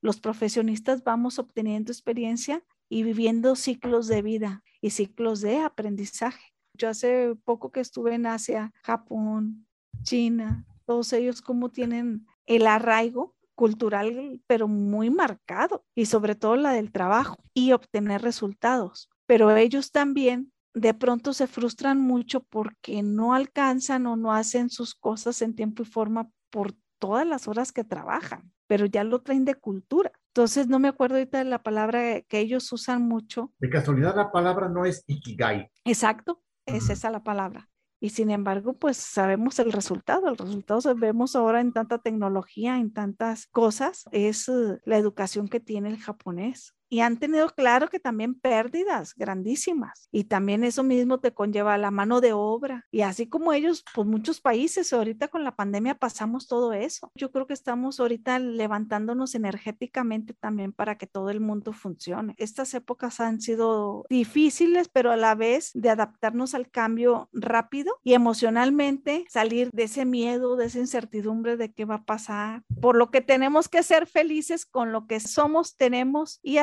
Los 0.00 0.18
profesionistas 0.18 1.04
vamos 1.04 1.38
obteniendo 1.38 1.92
experiencia 1.92 2.60
y 2.88 3.04
viviendo 3.04 3.54
ciclos 3.54 4.08
de 4.08 4.22
vida 4.22 4.64
y 4.80 4.90
ciclos 4.90 5.42
de 5.42 5.60
aprendizaje. 5.60 6.42
Yo 6.76 6.88
hace 6.88 7.36
poco 7.44 7.70
que 7.70 7.78
estuve 7.78 8.16
en 8.16 8.26
Asia, 8.26 8.72
Japón, 8.82 9.68
China, 10.02 10.66
todos 10.86 11.12
ellos 11.12 11.40
cómo 11.40 11.70
tienen 11.70 12.26
el 12.46 12.66
arraigo 12.66 13.36
cultural, 13.54 14.40
pero 14.46 14.68
muy 14.68 15.10
marcado, 15.10 15.84
y 15.94 16.06
sobre 16.06 16.34
todo 16.34 16.56
la 16.56 16.72
del 16.72 16.92
trabajo 16.92 17.42
y 17.54 17.72
obtener 17.72 18.22
resultados. 18.22 19.08
Pero 19.26 19.54
ellos 19.56 19.90
también 19.90 20.52
de 20.74 20.92
pronto 20.92 21.32
se 21.32 21.46
frustran 21.46 22.00
mucho 22.00 22.42
porque 22.42 23.02
no 23.02 23.34
alcanzan 23.34 24.06
o 24.06 24.16
no 24.16 24.32
hacen 24.32 24.70
sus 24.70 24.94
cosas 24.94 25.40
en 25.40 25.54
tiempo 25.54 25.82
y 25.82 25.86
forma 25.86 26.30
por 26.50 26.74
todas 26.98 27.26
las 27.26 27.48
horas 27.48 27.72
que 27.72 27.84
trabajan, 27.84 28.52
pero 28.66 28.86
ya 28.86 29.04
lo 29.04 29.22
traen 29.22 29.44
de 29.44 29.54
cultura. 29.54 30.12
Entonces, 30.28 30.66
no 30.66 30.80
me 30.80 30.88
acuerdo 30.88 31.16
ahorita 31.16 31.38
de 31.38 31.44
la 31.44 31.62
palabra 31.62 32.20
que 32.22 32.40
ellos 32.40 32.72
usan 32.72 33.02
mucho. 33.02 33.52
De 33.60 33.70
casualidad, 33.70 34.16
la 34.16 34.32
palabra 34.32 34.68
no 34.68 34.84
es 34.84 35.04
ikigai. 35.06 35.70
Exacto, 35.84 36.42
es 36.66 36.90
esa 36.90 37.10
la 37.10 37.22
palabra. 37.22 37.68
Y 38.04 38.10
sin 38.10 38.30
embargo, 38.30 38.74
pues 38.74 38.98
sabemos 38.98 39.58
el 39.60 39.72
resultado. 39.72 40.28
El 40.28 40.36
resultado 40.36 40.78
se 40.82 40.92
vemos 40.92 41.34
ahora 41.34 41.62
en 41.62 41.72
tanta 41.72 41.96
tecnología, 41.96 42.76
en 42.76 42.92
tantas 42.92 43.46
cosas, 43.46 44.04
es 44.12 44.46
eh, 44.50 44.78
la 44.84 44.98
educación 44.98 45.48
que 45.48 45.58
tiene 45.58 45.88
el 45.88 45.96
japonés 45.96 46.74
y 46.94 47.00
han 47.00 47.16
tenido 47.16 47.48
claro 47.48 47.88
que 47.88 47.98
también 47.98 48.36
pérdidas 48.36 49.16
grandísimas 49.16 50.08
y 50.12 50.24
también 50.24 50.62
eso 50.62 50.84
mismo 50.84 51.18
te 51.18 51.34
conlleva 51.34 51.76
la 51.76 51.90
mano 51.90 52.20
de 52.20 52.32
obra 52.32 52.86
y 52.92 53.00
así 53.00 53.26
como 53.26 53.52
ellos, 53.52 53.84
pues 53.96 54.06
muchos 54.06 54.40
países 54.40 54.92
ahorita 54.92 55.26
con 55.26 55.42
la 55.42 55.56
pandemia 55.56 55.96
pasamos 55.96 56.46
todo 56.46 56.72
eso. 56.72 57.10
Yo 57.16 57.32
creo 57.32 57.48
que 57.48 57.52
estamos 57.52 57.98
ahorita 57.98 58.38
levantándonos 58.38 59.34
energéticamente 59.34 60.34
también 60.34 60.72
para 60.72 60.96
que 60.96 61.08
todo 61.08 61.30
el 61.30 61.40
mundo 61.40 61.72
funcione. 61.72 62.36
Estas 62.38 62.72
épocas 62.74 63.18
han 63.18 63.40
sido 63.40 64.06
difíciles, 64.08 64.88
pero 64.88 65.10
a 65.10 65.16
la 65.16 65.34
vez 65.34 65.72
de 65.74 65.90
adaptarnos 65.90 66.54
al 66.54 66.70
cambio 66.70 67.28
rápido 67.32 67.96
y 68.04 68.14
emocionalmente 68.14 69.24
salir 69.28 69.68
de 69.72 69.82
ese 69.82 70.04
miedo, 70.04 70.54
de 70.54 70.66
esa 70.66 70.78
incertidumbre 70.78 71.56
de 71.56 71.72
qué 71.72 71.86
va 71.86 71.96
a 71.96 72.04
pasar, 72.04 72.62
por 72.80 72.94
lo 72.94 73.10
que 73.10 73.20
tenemos 73.20 73.68
que 73.68 73.82
ser 73.82 74.06
felices 74.06 74.64
con 74.64 74.92
lo 74.92 75.08
que 75.08 75.18
somos, 75.18 75.76
tenemos 75.76 76.38
y 76.40 76.58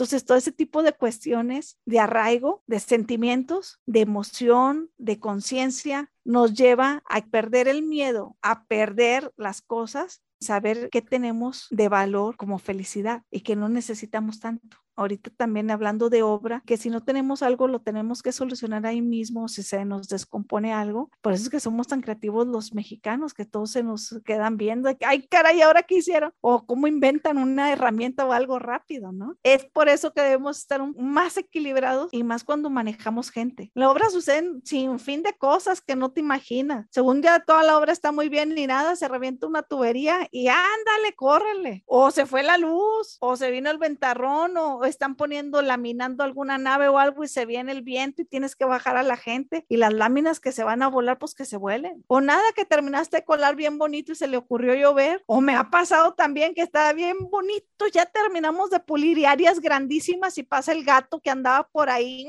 entonces, 0.00 0.24
todo 0.24 0.38
ese 0.38 0.52
tipo 0.52 0.82
de 0.82 0.94
cuestiones 0.94 1.78
de 1.84 1.98
arraigo, 1.98 2.62
de 2.66 2.80
sentimientos, 2.80 3.80
de 3.84 4.00
emoción, 4.00 4.90
de 4.96 5.20
conciencia, 5.20 6.10
nos 6.24 6.54
lleva 6.54 7.02
a 7.06 7.20
perder 7.26 7.68
el 7.68 7.82
miedo, 7.82 8.34
a 8.40 8.64
perder 8.64 9.30
las 9.36 9.60
cosas, 9.60 10.22
saber 10.40 10.88
qué 10.90 11.02
tenemos 11.02 11.66
de 11.70 11.90
valor 11.90 12.38
como 12.38 12.58
felicidad 12.58 13.24
y 13.30 13.40
que 13.40 13.56
no 13.56 13.68
necesitamos 13.68 14.40
tanto 14.40 14.78
ahorita 15.00 15.30
también 15.36 15.70
hablando 15.70 16.10
de 16.10 16.22
obra, 16.22 16.62
que 16.66 16.76
si 16.76 16.90
no 16.90 17.02
tenemos 17.02 17.42
algo 17.42 17.68
lo 17.68 17.80
tenemos 17.80 18.22
que 18.22 18.32
solucionar 18.32 18.86
ahí 18.86 19.02
mismo, 19.02 19.48
si 19.48 19.62
se 19.62 19.84
nos 19.84 20.08
descompone 20.08 20.72
algo. 20.72 21.10
Por 21.20 21.32
eso 21.32 21.44
es 21.44 21.50
que 21.50 21.60
somos 21.60 21.88
tan 21.88 22.00
creativos 22.00 22.46
los 22.46 22.74
mexicanos, 22.74 23.34
que 23.34 23.44
todos 23.44 23.70
se 23.70 23.82
nos 23.82 24.20
quedan 24.24 24.56
viendo, 24.56 24.90
ay 25.06 25.26
caray, 25.26 25.62
¿ahora 25.62 25.82
qué 25.82 25.96
hicieron? 25.96 26.32
O 26.40 26.66
cómo 26.66 26.86
inventan 26.86 27.38
una 27.38 27.72
herramienta 27.72 28.26
o 28.26 28.32
algo 28.32 28.58
rápido, 28.58 29.12
¿no? 29.12 29.36
Es 29.42 29.64
por 29.64 29.88
eso 29.88 30.12
que 30.12 30.22
debemos 30.22 30.58
estar 30.58 30.80
más 30.96 31.36
equilibrados 31.36 32.12
y 32.12 32.22
más 32.22 32.44
cuando 32.44 32.70
manejamos 32.70 33.30
gente. 33.30 33.70
La 33.74 33.90
obra 33.90 34.10
sucede 34.10 34.60
sin 34.64 34.98
fin 34.98 35.22
de 35.22 35.32
cosas 35.34 35.80
que 35.80 35.96
no 35.96 36.12
te 36.12 36.20
imaginas. 36.20 36.86
Según 36.90 37.22
ya 37.22 37.40
toda 37.40 37.62
la 37.62 37.78
obra 37.78 37.92
está 37.92 38.12
muy 38.12 38.28
bien 38.28 38.54
ni 38.54 38.66
nada, 38.66 38.96
se 38.96 39.08
revienta 39.08 39.46
una 39.46 39.62
tubería 39.62 40.28
y 40.30 40.48
ándale, 40.48 41.14
córrele. 41.16 41.84
O 41.86 42.10
se 42.10 42.26
fue 42.26 42.42
la 42.42 42.58
luz, 42.58 43.16
o 43.20 43.36
se 43.36 43.50
vino 43.50 43.70
el 43.70 43.78
ventarrón, 43.78 44.56
o 44.56 44.84
están 44.90 45.14
poniendo, 45.14 45.62
laminando 45.62 46.24
alguna 46.24 46.58
nave 46.58 46.88
o 46.88 46.98
algo 46.98 47.24
y 47.24 47.28
se 47.28 47.46
viene 47.46 47.72
el 47.72 47.82
viento 47.82 48.22
y 48.22 48.24
tienes 48.24 48.56
que 48.56 48.64
bajar 48.64 48.96
a 48.96 49.02
la 49.02 49.16
gente 49.16 49.64
y 49.68 49.76
las 49.76 49.92
láminas 49.92 50.40
que 50.40 50.52
se 50.52 50.64
van 50.64 50.82
a 50.82 50.88
volar, 50.88 51.18
pues 51.18 51.34
que 51.34 51.44
se 51.44 51.56
vuelen. 51.56 52.04
O 52.06 52.20
nada 52.20 52.42
que 52.54 52.64
terminaste 52.64 53.18
de 53.18 53.24
colar 53.24 53.56
bien 53.56 53.78
bonito 53.78 54.12
y 54.12 54.16
se 54.16 54.28
le 54.28 54.36
ocurrió 54.36 54.74
llover. 54.74 55.22
O 55.26 55.40
me 55.40 55.54
ha 55.54 55.70
pasado 55.70 56.14
también 56.14 56.54
que 56.54 56.62
estaba 56.62 56.92
bien 56.92 57.16
bonito, 57.30 57.86
ya 57.92 58.06
terminamos 58.06 58.70
de 58.70 58.80
pulir 58.80 59.18
y 59.18 59.24
áreas 59.24 59.60
grandísimas 59.60 60.36
y 60.38 60.42
pasa 60.42 60.72
el 60.72 60.84
gato 60.84 61.20
que 61.20 61.30
andaba 61.30 61.68
por 61.68 61.88
ahí 61.88 62.26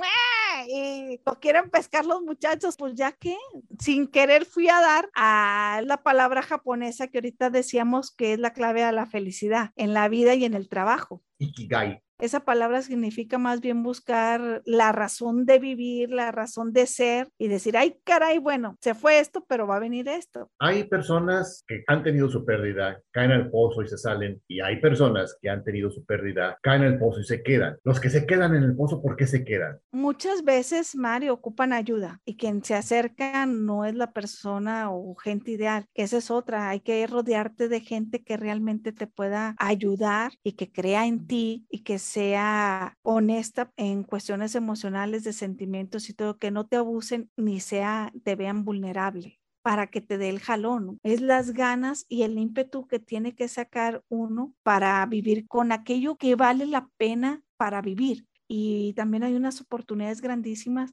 y 0.67 1.19
lo 1.25 1.39
quieren 1.39 1.69
pescar 1.69 2.05
los 2.05 2.21
muchachos, 2.21 2.75
pues 2.77 2.93
ya 2.95 3.11
que 3.11 3.35
sin 3.79 4.07
querer 4.07 4.45
fui 4.45 4.69
a 4.69 4.79
dar 4.79 5.09
a 5.15 5.81
la 5.85 5.97
palabra 6.03 6.41
japonesa 6.41 7.07
que 7.07 7.19
ahorita 7.19 7.49
decíamos 7.49 8.11
que 8.11 8.33
es 8.33 8.39
la 8.39 8.53
clave 8.53 8.83
a 8.83 8.91
la 8.91 9.05
felicidad 9.05 9.71
en 9.75 9.93
la 9.93 10.07
vida 10.09 10.35
y 10.35 10.45
en 10.45 10.53
el 10.53 10.69
trabajo. 10.69 11.21
Ikigai. 11.39 12.01
Esa 12.21 12.41
palabra 12.41 12.83
significa 12.83 13.39
más 13.39 13.61
bien 13.61 13.81
buscar 13.81 14.61
la 14.65 14.91
razón 14.91 15.45
de 15.45 15.57
vivir, 15.57 16.11
la 16.11 16.31
razón 16.31 16.71
de 16.71 16.85
ser 16.85 17.29
y 17.39 17.47
decir, 17.47 17.75
ay, 17.75 17.95
caray, 18.03 18.37
bueno, 18.37 18.77
se 18.79 18.93
fue 18.93 19.19
esto, 19.19 19.43
pero 19.47 19.65
va 19.65 19.77
a 19.77 19.79
venir 19.79 20.07
esto. 20.07 20.49
Hay 20.59 20.83
personas 20.83 21.63
que 21.67 21.83
han 21.87 22.03
tenido 22.03 22.29
su 22.29 22.45
pérdida, 22.45 23.01
caen 23.09 23.31
al 23.31 23.49
pozo 23.49 23.81
y 23.81 23.87
se 23.87 23.97
salen, 23.97 24.39
y 24.47 24.61
hay 24.61 24.79
personas 24.79 25.35
que 25.41 25.49
han 25.49 25.63
tenido 25.63 25.89
su 25.89 26.05
pérdida, 26.05 26.59
caen 26.61 26.83
al 26.83 26.99
pozo 26.99 27.21
y 27.21 27.23
se 27.23 27.41
quedan. 27.41 27.77
Los 27.83 27.99
que 27.99 28.11
se 28.11 28.27
quedan 28.27 28.55
en 28.55 28.63
el 28.63 28.75
pozo, 28.75 29.01
¿por 29.01 29.15
qué 29.15 29.25
se 29.25 29.43
quedan? 29.43 29.79
Muchas 29.91 30.43
veces, 30.43 30.95
Mario, 30.95 31.33
ocupan 31.33 31.73
ayuda 31.73 32.21
y 32.23 32.37
quien 32.37 32.63
se 32.63 32.75
acerca 32.75 33.47
no 33.47 33.83
es 33.85 33.95
la 33.95 34.11
persona 34.11 34.91
o 34.91 35.15
gente 35.15 35.51
ideal. 35.51 35.85
Esa 35.95 36.17
es 36.17 36.29
otra. 36.29 36.69
Hay 36.69 36.81
que 36.81 37.07
rodearte 37.07 37.67
de 37.67 37.79
gente 37.79 38.23
que 38.23 38.37
realmente 38.37 38.91
te 38.91 39.07
pueda 39.07 39.55
ayudar 39.57 40.33
y 40.43 40.51
que 40.53 40.71
crea 40.71 41.07
en 41.07 41.25
ti 41.25 41.65
y 41.69 41.83
que 41.83 41.97
sea 42.11 42.97
honesta 43.03 43.71
en 43.77 44.03
cuestiones 44.03 44.55
emocionales, 44.55 45.23
de 45.23 45.33
sentimientos 45.33 46.09
y 46.09 46.13
todo, 46.13 46.37
que 46.37 46.51
no 46.51 46.67
te 46.67 46.75
abusen 46.75 47.29
ni 47.37 47.59
sea, 47.59 48.11
te 48.23 48.35
vean 48.35 48.65
vulnerable 48.65 49.39
para 49.63 49.87
que 49.87 50.01
te 50.01 50.17
dé 50.17 50.29
el 50.29 50.39
jalón. 50.39 50.99
Es 51.03 51.21
las 51.21 51.51
ganas 51.51 52.05
y 52.09 52.23
el 52.23 52.37
ímpetu 52.37 52.87
que 52.87 52.99
tiene 52.99 53.35
que 53.35 53.47
sacar 53.47 54.03
uno 54.09 54.53
para 54.63 55.05
vivir 55.05 55.47
con 55.47 55.71
aquello 55.71 56.15
que 56.15 56.35
vale 56.35 56.65
la 56.65 56.89
pena 56.97 57.43
para 57.57 57.81
vivir. 57.81 58.25
Y 58.47 58.93
también 58.93 59.23
hay 59.23 59.35
unas 59.35 59.61
oportunidades 59.61 60.21
grandísimas 60.21 60.91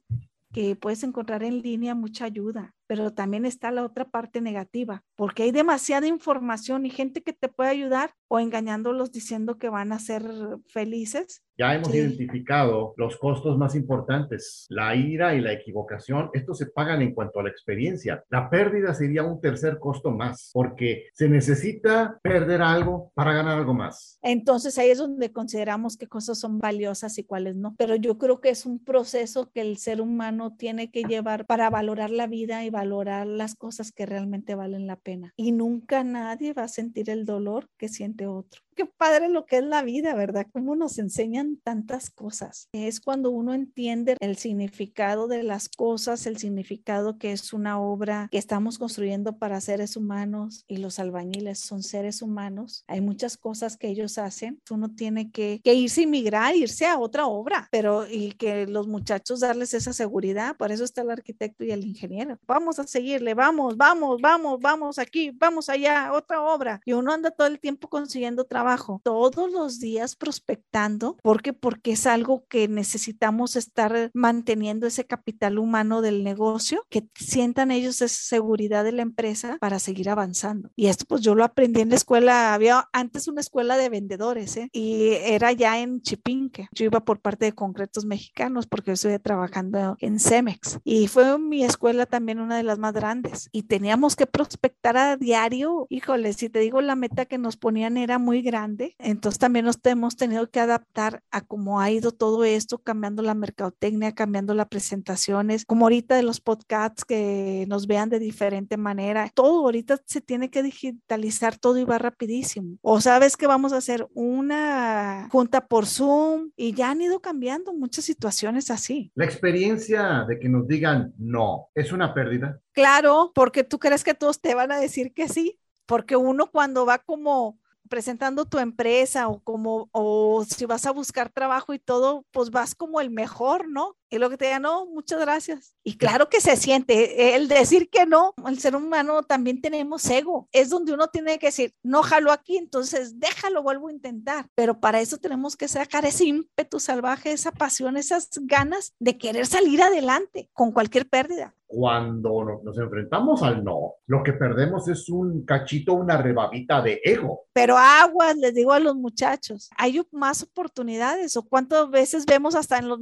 que 0.53 0.75
puedes 0.75 1.03
encontrar 1.03 1.43
en 1.43 1.61
línea 1.61 1.95
mucha 1.95 2.25
ayuda, 2.25 2.75
pero 2.89 3.13
también 3.13 3.45
está 3.45 3.69
la 3.69 3.85
otra 3.85 4.09
parte 4.09 4.41
negativa, 4.41 5.03
porque 5.15 5.43
hay 5.43 5.51
demasiada 5.51 6.07
información 6.07 6.87
y 6.87 6.89
gente 6.89 7.21
que 7.21 7.33
te 7.33 7.47
puede 7.47 7.69
ayudar 7.69 8.15
o 8.27 8.39
engañándolos 8.39 9.11
diciendo 9.11 9.59
que 9.59 9.69
van 9.69 9.91
a 9.91 9.99
ser 9.99 10.23
felices 10.69 11.43
ya 11.59 11.75
hemos 11.75 11.93
identificado 11.93 12.93
los 12.95 13.17
costos 13.17 13.57
más 13.57 13.75
importantes, 13.75 14.65
la 14.69 14.95
ira 14.95 15.35
y 15.35 15.41
la 15.41 15.51
equivocación. 15.51 16.29
Estos 16.31 16.57
se 16.57 16.67
pagan 16.67 17.01
en 17.01 17.13
cuanto 17.13 17.41
a 17.41 17.43
la 17.43 17.49
experiencia. 17.49 18.23
La 18.29 18.49
pérdida 18.49 18.93
sería 18.93 19.23
un 19.23 19.41
tercer 19.41 19.77
costo 19.77 20.09
más, 20.09 20.51
porque 20.53 21.07
se 21.13 21.27
necesita 21.27 22.17
perder 22.23 22.61
algo 22.61 23.11
para 23.13 23.33
ganar 23.33 23.57
algo 23.57 23.73
más. 23.73 24.17
Entonces 24.21 24.77
ahí 24.77 24.89
es 24.89 24.99
donde 24.99 25.33
consideramos 25.33 25.97
qué 25.97 26.07
cosas 26.07 26.39
son 26.39 26.59
valiosas 26.59 27.17
y 27.17 27.25
cuáles 27.25 27.57
no. 27.57 27.75
Pero 27.77 27.97
yo 27.97 28.17
creo 28.17 28.39
que 28.39 28.51
es 28.51 28.65
un 28.65 28.81
proceso 28.81 29.51
que 29.51 29.59
el 29.59 29.79
ser 29.79 29.99
humano 29.99 30.55
tiene 30.55 30.91
que 30.91 31.03
llevar 31.03 31.45
para 31.45 31.69
valorar 31.69 32.09
la 32.09 32.27
vida 32.27 32.63
y 32.63 32.69
valorar 32.79 33.27
las 33.27 33.55
cosas 33.55 33.91
que 33.91 34.05
realmente 34.05 34.55
valen 34.55 34.87
la 34.87 34.95
pena. 34.95 35.33
Y 35.35 35.51
nunca 35.51 36.03
nadie 36.03 36.53
va 36.53 36.63
a 36.63 36.67
sentir 36.67 37.09
el 37.09 37.25
dolor 37.25 37.69
que 37.77 37.89
siente 37.89 38.27
otro 38.27 38.61
qué 38.79 38.85
padre 38.85 39.27
lo 39.27 39.45
que 39.45 39.57
es 39.57 39.63
la 39.65 39.83
vida, 39.83 40.15
¿verdad? 40.15 40.47
Cómo 40.53 40.73
nos 40.73 40.99
enseñan 40.99 41.57
tantas 41.57 42.09
cosas. 42.09 42.69
Es 42.71 43.01
cuando 43.01 43.29
uno 43.29 43.53
entiende 43.53 44.15
el 44.21 44.37
significado 44.37 45.27
de 45.27 45.43
las 45.43 45.67
cosas, 45.67 46.25
el 46.25 46.37
significado 46.37 47.17
que 47.17 47.33
es 47.33 47.51
una 47.51 47.77
obra 47.81 48.29
que 48.31 48.37
estamos 48.37 48.77
construyendo 48.79 49.37
para 49.37 49.59
seres 49.59 49.97
humanos 49.97 50.63
y 50.65 50.77
los 50.77 50.97
albañiles 50.97 51.59
son 51.59 51.83
seres 51.83 52.21
humanos. 52.21 52.85
Hay 52.87 53.01
muchas 53.01 53.35
cosas 53.35 53.75
que 53.75 53.89
ellos 53.89 54.17
hacen. 54.17 54.61
Uno 54.69 54.95
tiene 54.95 55.29
que, 55.29 55.59
que 55.61 55.73
irse 55.73 55.99
a 55.99 56.03
inmigrar, 56.05 56.55
irse 56.55 56.85
a 56.85 56.99
otra 56.99 57.27
obra, 57.27 57.67
pero 57.71 58.07
y 58.09 58.31
que 58.31 58.65
los 58.65 58.87
muchachos 58.87 59.41
darles 59.41 59.73
esa 59.73 59.91
seguridad. 59.91 60.55
Por 60.55 60.71
eso 60.71 60.85
está 60.85 61.01
el 61.01 61.11
arquitecto 61.11 61.65
y 61.65 61.71
el 61.71 61.83
ingeniero. 61.83 62.39
Vamos 62.47 62.79
a 62.79 62.87
seguirle, 62.87 63.33
vamos, 63.33 63.75
vamos, 63.75 64.21
vamos, 64.21 64.57
vamos 64.61 64.99
aquí, 64.99 65.31
vamos 65.31 65.67
allá, 65.67 66.13
otra 66.13 66.41
obra. 66.41 66.79
Y 66.85 66.93
uno 66.93 67.11
anda 67.11 67.29
todo 67.29 67.47
el 67.47 67.59
tiempo 67.59 67.89
consiguiendo 67.89 68.45
trabajo 68.45 68.68
todos 69.03 69.51
los 69.51 69.79
días 69.79 70.15
prospectando, 70.15 71.17
porque 71.23 71.53
porque 71.53 71.91
es 71.93 72.05
algo 72.05 72.45
que 72.47 72.67
necesitamos 72.67 73.55
estar 73.55 74.11
manteniendo 74.13 74.87
ese 74.87 75.05
capital 75.05 75.57
humano 75.57 76.01
del 76.01 76.23
negocio, 76.23 76.85
que 76.89 77.07
sientan 77.15 77.71
ellos 77.71 78.01
esa 78.01 78.07
seguridad 78.07 78.83
de 78.83 78.91
la 78.91 79.01
empresa 79.01 79.57
para 79.59 79.79
seguir 79.79 80.09
avanzando. 80.09 80.69
Y 80.75 80.87
esto 80.87 81.05
pues 81.07 81.21
yo 81.21 81.35
lo 81.35 81.43
aprendí 81.43 81.81
en 81.81 81.89
la 81.89 81.95
escuela, 81.95 82.53
había 82.53 82.87
antes 82.93 83.27
una 83.27 83.41
escuela 83.41 83.77
de 83.77 83.89
vendedores, 83.89 84.57
¿eh? 84.57 84.69
y 84.71 85.09
era 85.13 85.51
ya 85.51 85.79
en 85.79 86.01
Chipinque. 86.01 86.67
Yo 86.71 86.85
iba 86.85 86.99
por 87.01 87.19
parte 87.19 87.45
de 87.45 87.53
Concretos 87.53 88.05
Mexicanos 88.05 88.67
porque 88.67 88.89
yo 88.89 88.93
estoy 88.93 89.17
trabajando 89.19 89.95
en 89.99 90.19
Cemex 90.19 90.79
y 90.83 91.07
fue 91.07 91.37
mi 91.39 91.63
escuela 91.63 92.05
también 92.05 92.39
una 92.39 92.57
de 92.57 92.63
las 92.63 92.79
más 92.79 92.93
grandes 92.93 93.49
y 93.51 93.63
teníamos 93.63 94.15
que 94.15 94.27
prospectar 94.27 94.97
a 94.97 95.17
diario. 95.17 95.87
Híjole, 95.89 96.33
si 96.33 96.49
te 96.49 96.59
digo 96.59 96.81
la 96.81 96.95
meta 96.95 97.25
que 97.25 97.37
nos 97.37 97.57
ponían 97.57 97.97
era 97.97 98.19
muy 98.19 98.41
grande 98.41 98.58
entonces 98.97 99.39
también 99.39 99.65
nos 99.65 99.79
hemos 99.83 100.15
tenido 100.15 100.49
que 100.49 100.59
adaptar 100.59 101.23
a 101.31 101.41
cómo 101.41 101.79
ha 101.79 101.91
ido 101.91 102.11
todo 102.11 102.43
esto, 102.43 102.79
cambiando 102.79 103.21
la 103.21 103.33
mercadotecnia, 103.33 104.13
cambiando 104.13 104.53
las 104.53 104.67
presentaciones, 104.67 105.65
como 105.65 105.85
ahorita 105.85 106.15
de 106.15 106.23
los 106.23 106.41
podcasts 106.41 107.05
que 107.05 107.65
nos 107.67 107.87
vean 107.87 108.09
de 108.09 108.19
diferente 108.19 108.77
manera. 108.77 109.29
Todo 109.33 109.61
ahorita 109.61 109.99
se 110.05 110.21
tiene 110.21 110.49
que 110.49 110.63
digitalizar 110.63 111.57
todo 111.57 111.77
y 111.77 111.83
va 111.83 111.97
rapidísimo. 111.97 112.77
O 112.81 113.01
sabes 113.01 113.37
que 113.37 113.47
vamos 113.47 113.73
a 113.73 113.77
hacer 113.77 114.07
una 114.13 115.27
junta 115.31 115.67
por 115.67 115.85
Zoom 115.85 116.51
y 116.55 116.73
ya 116.73 116.91
han 116.91 117.01
ido 117.01 117.21
cambiando 117.21 117.73
muchas 117.73 118.05
situaciones 118.05 118.71
así. 118.71 119.11
La 119.15 119.25
experiencia 119.25 120.25
de 120.27 120.39
que 120.39 120.49
nos 120.49 120.67
digan 120.67 121.13
no 121.17 121.69
es 121.75 121.91
una 121.91 122.13
pérdida. 122.13 122.59
Claro, 122.71 123.31
porque 123.33 123.63
tú 123.63 123.79
crees 123.79 124.03
que 124.03 124.13
todos 124.13 124.41
te 124.41 124.55
van 124.55 124.71
a 124.71 124.79
decir 124.79 125.13
que 125.13 125.27
sí, 125.27 125.59
porque 125.85 126.15
uno 126.15 126.47
cuando 126.47 126.85
va 126.85 126.99
como 126.99 127.57
presentando 127.89 128.45
tu 128.45 128.59
empresa 128.59 129.27
o 129.27 129.39
como, 129.39 129.89
o 129.91 130.45
si 130.45 130.65
vas 130.65 130.85
a 130.85 130.91
buscar 130.91 131.29
trabajo 131.29 131.73
y 131.73 131.79
todo, 131.79 132.25
pues 132.31 132.51
vas 132.51 132.75
como 132.75 133.01
el 133.01 133.09
mejor, 133.09 133.67
¿no? 133.67 133.97
Y 134.11 134.17
lo 134.17 134.29
que 134.29 134.37
te 134.37 134.45
diga, 134.45 134.59
no, 134.59 134.85
muchas 134.87 135.19
gracias. 135.19 135.75
Y 135.83 135.97
claro 135.97 136.29
que 136.29 136.41
se 136.41 136.55
siente, 136.55 137.35
el 137.35 137.47
decir 137.47 137.89
que 137.89 138.05
no, 138.05 138.33
el 138.47 138.59
ser 138.59 138.75
humano 138.75 139.23
también 139.23 139.61
tenemos 139.61 140.09
ego. 140.09 140.47
Es 140.51 140.69
donde 140.69 140.93
uno 140.93 141.09
tiene 141.09 141.37
que 141.37 141.47
decir, 141.47 141.75
no 141.83 142.01
jalo 142.01 142.31
aquí, 142.31 142.57
entonces 142.57 143.19
déjalo, 143.19 143.61
vuelvo 143.61 143.89
a 143.89 143.91
intentar. 143.91 144.47
Pero 144.55 144.79
para 144.79 144.99
eso 144.99 145.17
tenemos 145.17 145.55
que 145.55 145.67
sacar 145.67 146.05
ese 146.05 146.25
ímpetu 146.25 146.79
salvaje, 146.79 147.31
esa 147.31 147.51
pasión, 147.51 147.97
esas 147.97 148.29
ganas 148.41 148.93
de 148.99 149.17
querer 149.17 149.45
salir 149.45 149.81
adelante 149.81 150.49
con 150.53 150.71
cualquier 150.71 151.07
pérdida 151.07 151.53
cuando 151.69 152.61
nos 152.63 152.79
enfrentamos 152.79 153.43
al 153.43 153.63
no, 153.63 153.93
lo 154.07 154.23
que 154.23 154.33
perdemos 154.33 154.87
es 154.87 155.07
un 155.07 155.45
cachito, 155.45 155.93
una 155.93 156.17
rebabita 156.17 156.81
de 156.81 156.99
ego. 157.03 157.45
Pero 157.53 157.77
aguas, 157.77 158.35
les 158.37 158.55
digo 158.55 158.73
a 158.73 158.79
los 158.79 158.95
muchachos, 158.95 159.69
hay 159.77 160.01
más 160.11 160.41
oportunidades 160.41 161.37
o 161.37 161.43
cuántas 161.43 161.87
veces 161.91 162.25
vemos 162.25 162.55
hasta 162.55 162.79
en 162.79 162.89
los 162.89 162.99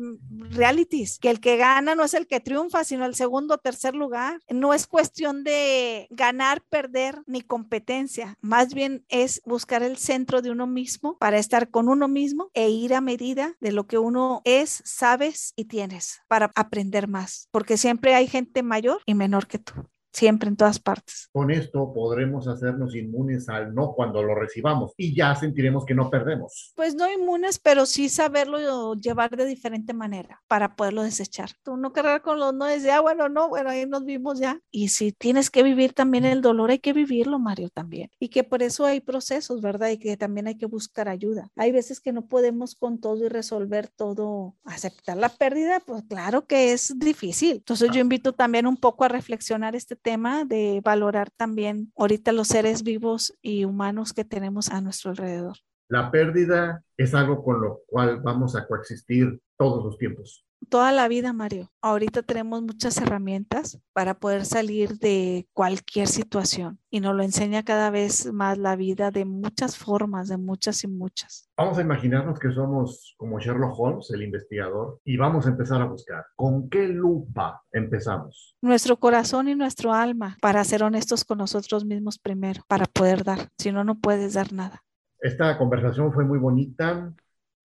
realities 0.49 1.17
que 1.17 1.29
el 1.29 1.39
que 1.39 1.55
gana 1.55 1.95
no 1.95 2.03
es 2.03 2.13
el 2.13 2.27
que 2.27 2.41
triunfa, 2.41 2.83
sino 2.83 3.05
el 3.05 3.15
segundo 3.15 3.53
o 3.53 3.57
tercer 3.57 3.95
lugar. 3.95 4.41
No 4.49 4.73
es 4.73 4.85
cuestión 4.85 5.45
de 5.45 6.07
ganar, 6.09 6.61
perder 6.69 7.21
ni 7.25 7.41
competencia, 7.43 8.37
más 8.41 8.73
bien 8.73 9.05
es 9.07 9.41
buscar 9.45 9.81
el 9.81 9.95
centro 9.95 10.41
de 10.41 10.51
uno 10.51 10.67
mismo 10.67 11.17
para 11.19 11.37
estar 11.37 11.69
con 11.69 11.87
uno 11.87 12.09
mismo 12.09 12.49
e 12.53 12.69
ir 12.69 12.93
a 12.93 12.99
medida 12.99 13.55
de 13.61 13.71
lo 13.71 13.87
que 13.87 13.97
uno 13.97 14.41
es, 14.43 14.81
sabes 14.83 15.53
y 15.55 15.65
tienes 15.65 16.21
para 16.27 16.51
aprender 16.53 17.07
más, 17.07 17.47
porque 17.51 17.77
siempre 17.77 18.13
hay 18.13 18.27
gente 18.27 18.56
mayor 18.63 19.01
y 19.05 19.15
menor 19.15 19.47
que 19.47 19.59
tú 19.59 19.73
siempre 20.17 20.49
en 20.49 20.55
todas 20.55 20.79
partes. 20.79 21.29
Con 21.31 21.51
esto 21.51 21.93
podremos 21.93 22.47
hacernos 22.47 22.95
inmunes 22.95 23.49
al 23.49 23.73
no 23.73 23.93
cuando 23.93 24.23
lo 24.23 24.33
recibamos 24.33 24.93
y 24.97 25.15
ya 25.15 25.35
sentiremos 25.35 25.85
que 25.85 25.93
no 25.93 26.09
perdemos. 26.09 26.73
Pues 26.75 26.95
no 26.95 27.09
inmunes, 27.11 27.59
pero 27.59 27.85
sí 27.85 28.09
saberlo 28.09 28.95
llevar 28.95 29.37
de 29.37 29.45
diferente 29.45 29.93
manera 29.93 30.41
para 30.47 30.75
poderlo 30.75 31.03
desechar. 31.03 31.51
Tú 31.63 31.77
no 31.77 31.93
cargar 31.93 32.21
con 32.21 32.39
los 32.39 32.53
no 32.53 32.65
de, 32.65 32.91
ah, 32.91 33.01
bueno, 33.01 33.29
no, 33.29 33.49
bueno, 33.49 33.69
ahí 33.69 33.85
nos 33.85 34.05
vimos 34.05 34.39
ya. 34.39 34.59
Y 34.71 34.89
si 34.89 35.11
tienes 35.11 35.51
que 35.51 35.61
vivir 35.61 35.93
también 35.93 36.25
el 36.25 36.41
dolor, 36.41 36.71
hay 36.71 36.79
que 36.79 36.93
vivirlo, 36.93 37.37
Mario, 37.37 37.69
también. 37.69 38.09
Y 38.19 38.29
que 38.29 38.43
por 38.43 38.63
eso 38.63 38.85
hay 38.85 38.99
procesos, 38.99 39.61
¿verdad? 39.61 39.89
Y 39.89 39.99
que 39.99 40.17
también 40.17 40.47
hay 40.47 40.57
que 40.57 40.65
buscar 40.65 41.07
ayuda. 41.09 41.49
Hay 41.55 41.71
veces 41.71 41.99
que 41.99 42.11
no 42.11 42.25
podemos 42.25 42.73
con 42.73 42.99
todo 42.99 43.23
y 43.23 43.29
resolver 43.29 43.87
todo. 43.87 44.55
Aceptar 44.63 45.17
la 45.17 45.29
pérdida, 45.29 45.79
pues 45.85 46.03
claro 46.09 46.45
que 46.45 46.73
es 46.73 46.97
difícil. 46.97 47.57
Entonces 47.57 47.91
yo 47.91 47.99
invito 47.99 48.33
también 48.33 48.65
un 48.65 48.77
poco 48.77 49.03
a 49.03 49.09
reflexionar 49.09 49.75
este 49.75 49.95
tema 49.95 50.06
tema 50.07 50.45
de 50.45 50.79
valorar 50.81 51.31
también 51.31 51.91
ahorita 51.97 52.31
los 52.31 52.47
seres 52.47 52.83
vivos 52.83 53.33
y 53.41 53.65
humanos 53.65 54.13
que 54.13 54.23
tenemos 54.23 54.69
a 54.69 54.79
nuestro 54.79 55.11
alrededor. 55.11 55.57
La 55.89 56.11
pérdida 56.11 56.81
es 56.95 57.13
algo 57.13 57.43
con 57.43 57.59
lo 57.59 57.81
cual 57.87 58.21
vamos 58.21 58.55
a 58.55 58.65
coexistir 58.65 59.41
todos 59.57 59.83
los 59.83 59.97
tiempos 59.97 60.46
toda 60.69 60.91
la 60.91 61.07
vida, 61.07 61.33
Mario. 61.33 61.71
Ahorita 61.81 62.23
tenemos 62.23 62.61
muchas 62.61 62.97
herramientas 62.97 63.79
para 63.93 64.19
poder 64.19 64.45
salir 64.45 64.97
de 64.99 65.47
cualquier 65.53 66.07
situación 66.07 66.79
y 66.89 66.99
nos 66.99 67.15
lo 67.15 67.23
enseña 67.23 67.63
cada 67.63 67.89
vez 67.89 68.31
más 68.33 68.57
la 68.57 68.75
vida 68.75 69.11
de 69.11 69.25
muchas 69.25 69.77
formas, 69.77 70.27
de 70.27 70.37
muchas 70.37 70.83
y 70.83 70.87
muchas. 70.87 71.49
Vamos 71.57 71.77
a 71.77 71.81
imaginarnos 71.81 72.39
que 72.39 72.51
somos 72.51 73.15
como 73.17 73.39
Sherlock 73.39 73.79
Holmes, 73.79 74.09
el 74.11 74.23
investigador, 74.23 74.99
y 75.03 75.17
vamos 75.17 75.45
a 75.45 75.49
empezar 75.49 75.81
a 75.81 75.85
buscar. 75.85 76.25
¿Con 76.35 76.69
qué 76.69 76.87
lupa 76.87 77.63
empezamos? 77.71 78.55
Nuestro 78.61 78.97
corazón 78.97 79.47
y 79.47 79.55
nuestro 79.55 79.93
alma, 79.93 80.37
para 80.41 80.63
ser 80.63 80.83
honestos 80.83 81.25
con 81.25 81.37
nosotros 81.37 81.85
mismos 81.85 82.19
primero, 82.19 82.61
para 82.67 82.85
poder 82.85 83.23
dar. 83.23 83.49
Si 83.57 83.71
no, 83.71 83.83
no 83.83 83.99
puedes 83.99 84.33
dar 84.33 84.53
nada. 84.53 84.83
Esta 85.19 85.57
conversación 85.57 86.13
fue 86.13 86.25
muy 86.25 86.37
bonita 86.37 87.13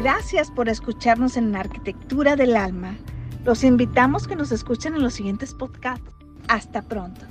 Gracias 0.00 0.50
por 0.50 0.70
escucharnos 0.70 1.36
en 1.36 1.54
Arquitectura 1.54 2.34
del 2.34 2.56
Alma. 2.56 2.96
Los 3.44 3.64
invitamos 3.64 4.26
que 4.26 4.34
nos 4.34 4.50
escuchen 4.50 4.94
en 4.94 5.02
los 5.02 5.12
siguientes 5.12 5.52
podcasts. 5.52 6.10
Hasta 6.48 6.80
pronto. 6.80 7.26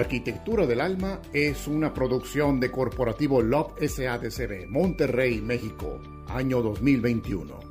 Arquitectura 0.00 0.66
del 0.66 0.80
Alma 0.80 1.20
es 1.34 1.68
una 1.68 1.92
producción 1.92 2.58
de 2.58 2.70
Corporativo 2.70 3.42
Love 3.42 3.86
SADCB, 3.86 4.66
Monterrey, 4.66 5.42
México, 5.42 6.00
año 6.26 6.62
2021. 6.62 7.69